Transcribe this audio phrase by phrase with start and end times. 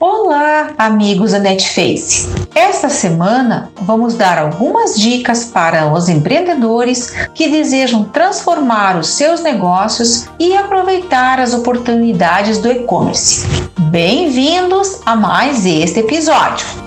[0.00, 2.28] Olá, amigos da Netface!
[2.52, 10.26] Esta semana vamos dar algumas dicas para os empreendedores que desejam transformar os seus negócios
[10.36, 13.46] e aproveitar as oportunidades do e-commerce.
[13.92, 16.83] Bem-vindos a mais este episódio!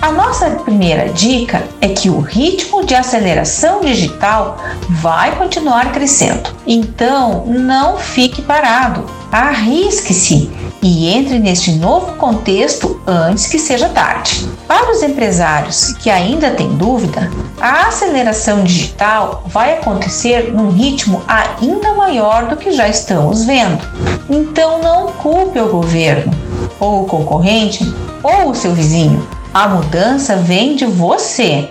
[0.00, 4.56] A nossa primeira dica é que o ritmo de aceleração digital
[4.88, 6.50] vai continuar crescendo.
[6.66, 10.50] Então, não fique parado Arrisque-se
[10.82, 14.48] e entre neste novo contexto antes que seja tarde.
[14.66, 21.94] Para os empresários que ainda têm dúvida, a aceleração digital vai acontecer num ritmo ainda
[21.94, 23.78] maior do que já estamos vendo.
[24.28, 26.32] Então não culpe o governo,
[26.80, 27.84] ou o concorrente,
[28.20, 29.24] ou o seu vizinho.
[29.52, 31.70] A mudança vem de você.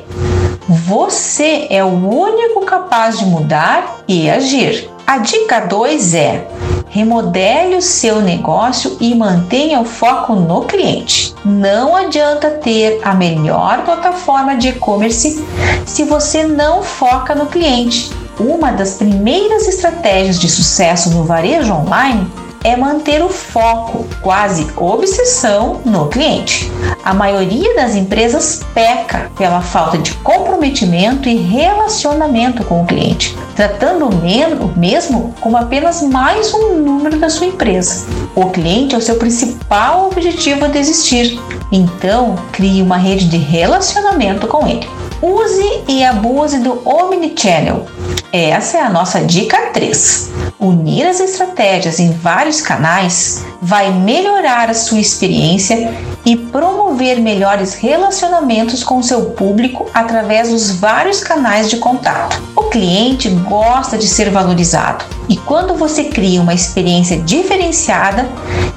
[0.68, 4.90] Você é o único capaz de mudar e agir.
[5.08, 6.46] A dica 2 é
[6.90, 11.34] Remodele o seu negócio e mantenha o foco no cliente.
[11.46, 15.42] Não adianta ter a melhor plataforma de e-commerce
[15.86, 18.12] se você não foca no cliente.
[18.38, 22.30] Uma das primeiras estratégias de sucesso no varejo online
[22.64, 26.72] é manter o foco, quase obsessão, no cliente.
[27.04, 34.08] A maioria das empresas peca pela falta de comprometimento e relacionamento com o cliente, tratando
[34.08, 38.06] o mesmo como apenas mais um número da sua empresa.
[38.36, 41.40] O cliente é o seu principal objetivo a desistir,
[41.72, 44.88] então crie uma rede de relacionamento com ele.
[45.22, 47.86] Use e abuse do Omnichannel.
[48.32, 50.49] Essa é a nossa dica 3.
[50.60, 55.94] Unir as estratégias em vários canais vai melhorar a sua experiência
[56.26, 62.42] e promover melhores relacionamentos com seu público através dos vários canais de contato.
[62.58, 68.28] O cliente gosta de ser valorizado e quando você cria uma experiência diferenciada,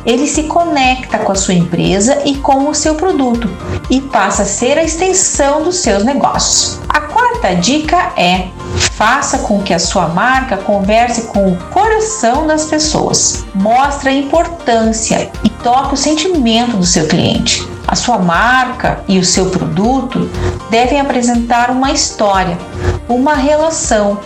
[0.06, 3.50] ele se conecta com a sua empresa e com o seu produto
[3.90, 6.78] e passa a ser a extensão dos seus negócios.
[6.88, 8.46] A quarta dica é
[8.90, 13.44] Faça com que a sua marca converse com o coração das pessoas.
[13.54, 17.66] Mostre a importância e toque o sentimento do seu cliente.
[17.86, 20.30] A sua marca e o seu produto
[20.70, 22.56] devem apresentar uma história,
[23.08, 24.18] uma relação,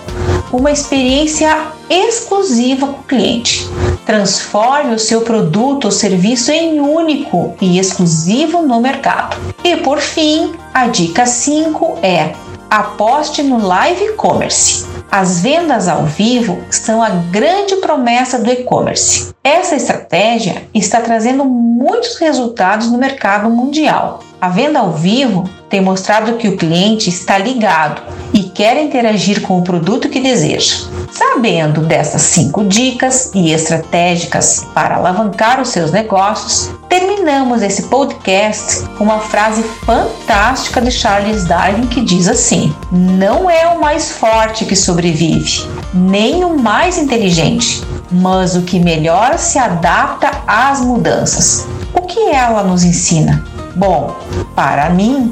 [0.52, 1.56] uma experiência
[1.88, 3.68] exclusiva com o cliente.
[4.04, 9.36] Transforme o seu produto ou serviço em único e exclusivo no mercado.
[9.64, 12.32] E por fim, a dica 5 é
[12.70, 14.86] Aposte no live commerce.
[15.08, 19.32] As vendas ao vivo são a grande promessa do e-commerce.
[19.42, 24.20] Essa estratégia está trazendo muitos resultados no mercado mundial.
[24.40, 28.02] A venda ao vivo tem mostrado que o cliente está ligado
[28.34, 30.88] e quer interagir com o produto que deseja.
[31.10, 39.04] Sabendo dessas cinco dicas e estratégicas para alavancar os seus negócios, terminamos esse podcast com
[39.04, 44.76] uma frase fantástica de Charles Darwin que diz assim: Não é o mais forte que
[44.76, 51.66] sobrevive, nem o mais inteligente, mas o que melhor se adapta às mudanças.
[51.94, 53.44] O que ela nos ensina?
[53.74, 54.16] Bom,
[54.54, 55.30] para mim,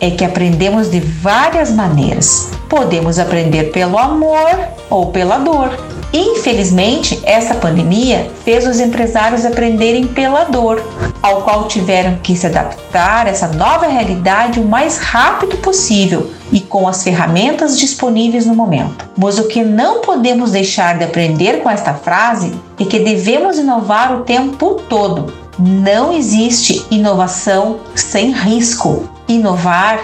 [0.00, 2.50] é que aprendemos de várias maneiras.
[2.68, 4.50] Podemos aprender pelo amor
[4.90, 5.70] ou pela dor.
[6.12, 10.82] Infelizmente, essa pandemia fez os empresários aprenderem pela dor,
[11.20, 16.60] ao qual tiveram que se adaptar a essa nova realidade o mais rápido possível e
[16.60, 19.08] com as ferramentas disponíveis no momento.
[19.18, 24.14] Mas o que não podemos deixar de aprender com esta frase é que devemos inovar
[24.14, 25.32] o tempo todo.
[25.58, 29.15] Não existe inovação sem risco.
[29.28, 29.98] Inovar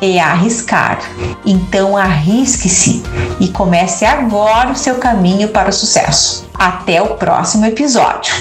[0.00, 1.00] é arriscar.
[1.44, 3.02] Então arrisque-se
[3.40, 6.46] e comece agora o seu caminho para o sucesso.
[6.54, 8.32] Até o próximo episódio.